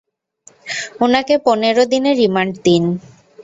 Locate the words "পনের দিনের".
1.45-2.15